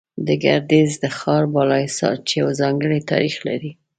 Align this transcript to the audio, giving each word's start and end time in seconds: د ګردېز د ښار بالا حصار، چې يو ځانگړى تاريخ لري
د 0.27 0.29
ګردېز 0.43 0.91
د 1.03 1.05
ښار 1.17 1.43
بالا 1.53 1.77
حصار، 1.85 2.17
چې 2.27 2.33
يو 2.41 2.49
ځانگړى 2.59 2.99
تاريخ 3.11 3.35
لري 3.47 3.71